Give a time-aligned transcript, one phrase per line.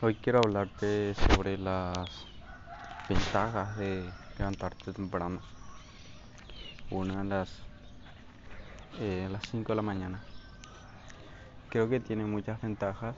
[0.00, 2.24] Hoy quiero hablarte sobre las
[3.08, 4.08] ventajas de
[4.38, 5.40] levantarte temprano.
[6.88, 7.50] Una a las,
[9.00, 10.20] eh, las 5 de la mañana.
[11.68, 13.16] Creo que tiene muchas ventajas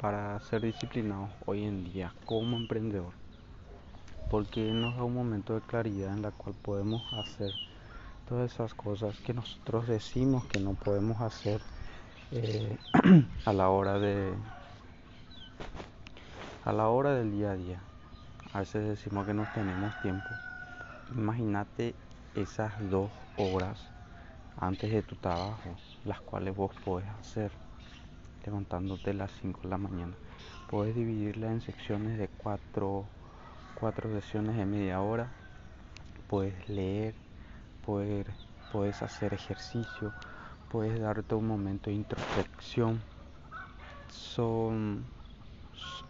[0.00, 3.12] para ser disciplinado hoy en día como emprendedor.
[4.30, 7.52] Porque nos da un momento de claridad en la cual podemos hacer
[8.26, 11.60] todas esas cosas que nosotros decimos que no podemos hacer
[12.32, 12.78] eh,
[13.44, 14.32] a la hora de
[16.68, 17.80] a la hora del día a día.
[18.52, 20.28] A veces decimos que no tenemos tiempo.
[21.16, 21.94] Imagínate
[22.34, 23.88] esas dos horas
[24.60, 27.50] antes de tu trabajo, las cuales vos podés hacer
[28.44, 30.12] levantándote a las 5 de la mañana.
[30.68, 33.06] Puedes dividirla en secciones de cuatro,
[33.80, 35.30] cuatro sesiones de media hora.
[36.28, 37.14] Puedes leer,
[37.86, 40.12] puedes hacer ejercicio,
[40.70, 43.00] puedes darte un momento de introspección.
[44.10, 45.06] Son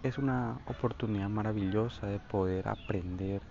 [0.02, 3.42] es una oportunidad maravillosa de poder aprender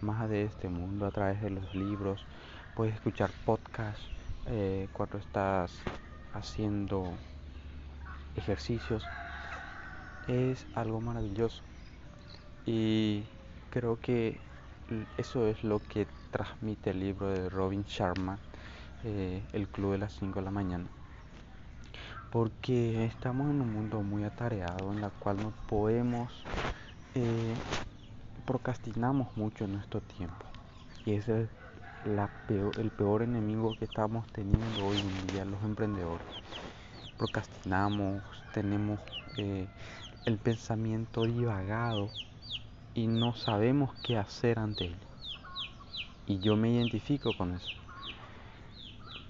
[0.00, 2.24] más de este mundo a través de los libros.
[2.74, 4.02] Puedes escuchar podcasts
[4.46, 5.72] eh, cuando estás
[6.32, 7.12] haciendo
[8.36, 9.04] ejercicios.
[10.26, 11.62] Es algo maravilloso.
[12.64, 13.24] Y
[13.70, 14.38] creo que
[15.18, 18.38] eso es lo que transmite el libro de Robin Sharma,
[19.04, 20.86] eh, El Club de las 5 de la mañana
[22.30, 26.30] porque estamos en un mundo muy atareado en la cual no podemos
[27.14, 27.54] eh,
[28.46, 30.46] procrastinamos mucho nuestro tiempo.
[31.04, 31.48] Y ese es
[32.78, 36.26] el peor enemigo que estamos teniendo hoy en día los emprendedores.
[37.18, 38.22] Procrastinamos
[38.52, 39.00] tenemos
[39.36, 39.66] eh,
[40.24, 42.08] el pensamiento divagado
[42.94, 44.96] y no sabemos qué hacer ante él.
[46.26, 47.89] Y yo me identifico con eso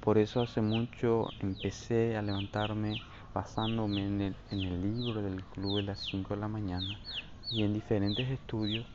[0.01, 3.03] por eso hace mucho empecé a levantarme
[3.34, 6.98] basándome en el, libro del club de las 5 de la mañana
[7.51, 8.87] y en diferentes estudios.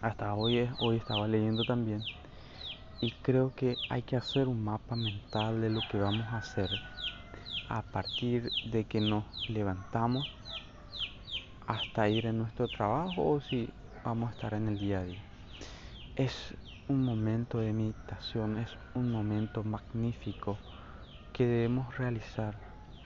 [0.00, 2.02] Hasta hoy, hoy estaba leyendo también.
[3.00, 6.70] Y creo que hay que hacer un mapa mental de lo que vamos a hacer
[7.68, 10.26] a partir de que nos levantamos
[11.66, 13.68] hasta ir en nuestro trabajo o si
[14.04, 15.22] vamos a estar en el día a día.
[16.88, 20.56] Un momento de meditación, es un momento magnífico
[21.32, 22.54] que debemos realizar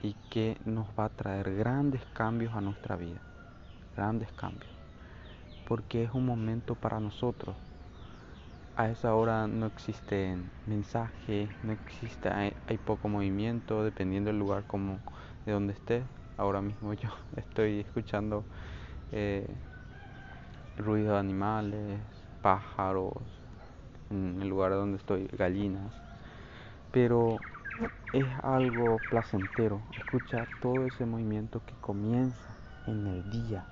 [0.03, 3.19] y que nos va a traer grandes cambios a nuestra vida,
[3.95, 4.71] grandes cambios,
[5.67, 7.55] porque es un momento para nosotros.
[8.75, 14.99] A esa hora no existen mensajes, no existe, hay, poco movimiento, dependiendo del lugar como
[15.45, 16.03] de donde esté.
[16.37, 18.43] Ahora mismo yo estoy escuchando
[19.11, 19.47] eh,
[20.77, 21.99] ruidos de animales,
[22.41, 23.40] pájaros,
[24.11, 25.93] en el lugar donde estoy, gallinas.
[26.91, 27.37] Pero
[28.13, 32.55] es algo placentero escuchar todo ese movimiento que comienza
[32.87, 33.65] en el día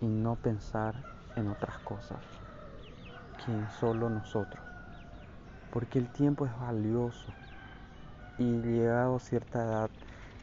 [0.00, 0.94] y no pensar
[1.36, 2.20] en otras cosas
[3.44, 4.62] que en solo nosotros.
[5.72, 7.32] Porque el tiempo es valioso
[8.38, 9.90] y llegado a cierta edad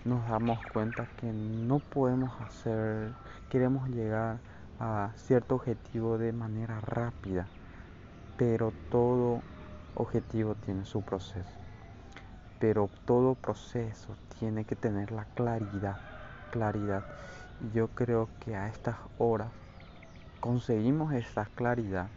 [0.03, 3.11] nos damos cuenta que no podemos hacer,
[3.49, 4.39] queremos llegar
[4.79, 7.47] a cierto objetivo de manera rápida
[8.41, 9.43] pero todo
[9.93, 11.59] objetivo tiene su proceso.
[12.57, 15.97] Pero todo proceso tiene que tener la claridad,
[16.49, 17.03] claridad.
[17.59, 19.49] Y yo creo que a estas horas
[20.39, 22.07] conseguimos esa claridad,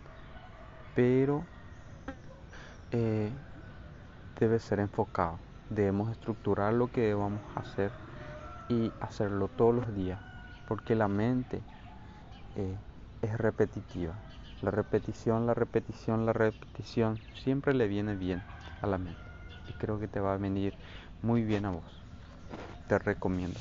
[0.94, 1.44] pero
[2.90, 3.30] eh,
[4.40, 5.38] debe ser enfocado.
[5.68, 7.90] Debemos estructurar lo que debamos hacer
[8.70, 10.20] y hacerlo todos los días,
[10.68, 11.60] porque la mente
[12.56, 12.76] eh,
[13.20, 14.14] es repetitiva.
[14.62, 18.42] La repetición, la repetición, la repetición siempre le viene bien
[18.80, 19.20] a la mente.
[19.68, 20.74] Y creo que te va a venir
[21.22, 21.84] muy bien a vos.
[22.88, 23.58] Te recomiendo.